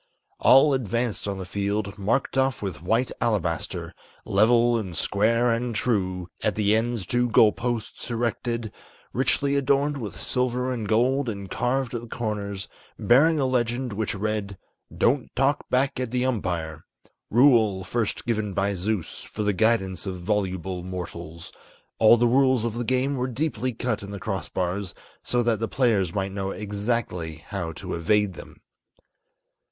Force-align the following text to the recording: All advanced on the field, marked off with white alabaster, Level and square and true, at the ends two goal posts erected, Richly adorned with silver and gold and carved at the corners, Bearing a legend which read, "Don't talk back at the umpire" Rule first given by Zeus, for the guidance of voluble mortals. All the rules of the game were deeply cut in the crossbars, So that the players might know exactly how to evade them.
All 0.39 0.73
advanced 0.73 1.27
on 1.27 1.37
the 1.37 1.45
field, 1.45 1.95
marked 1.99 2.35
off 2.35 2.59
with 2.63 2.81
white 2.81 3.11
alabaster, 3.21 3.93
Level 4.25 4.75
and 4.75 4.97
square 4.97 5.51
and 5.51 5.75
true, 5.75 6.27
at 6.41 6.55
the 6.55 6.75
ends 6.75 7.05
two 7.05 7.29
goal 7.29 7.51
posts 7.51 8.09
erected, 8.09 8.71
Richly 9.13 9.55
adorned 9.55 9.97
with 9.99 10.19
silver 10.19 10.73
and 10.73 10.87
gold 10.87 11.29
and 11.29 11.51
carved 11.51 11.93
at 11.93 12.01
the 12.01 12.07
corners, 12.07 12.67
Bearing 12.97 13.39
a 13.39 13.45
legend 13.45 13.93
which 13.93 14.15
read, 14.15 14.57
"Don't 14.91 15.29
talk 15.35 15.69
back 15.69 15.99
at 15.99 16.09
the 16.09 16.25
umpire" 16.25 16.83
Rule 17.29 17.83
first 17.83 18.25
given 18.25 18.53
by 18.55 18.73
Zeus, 18.73 19.21
for 19.21 19.43
the 19.43 19.53
guidance 19.53 20.07
of 20.07 20.19
voluble 20.23 20.81
mortals. 20.81 21.53
All 21.99 22.17
the 22.17 22.25
rules 22.25 22.65
of 22.65 22.73
the 22.73 22.83
game 22.83 23.17
were 23.17 23.27
deeply 23.27 23.71
cut 23.71 24.01
in 24.01 24.09
the 24.09 24.19
crossbars, 24.19 24.95
So 25.21 25.43
that 25.43 25.59
the 25.59 25.67
players 25.67 26.11
might 26.11 26.31
know 26.31 26.49
exactly 26.49 27.43
how 27.49 27.71
to 27.73 27.93
evade 27.93 28.33
them. 28.33 28.61